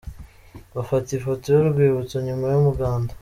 [0.75, 3.09] Bafata ifoto y' u rwibutso nyuma y'umuganda.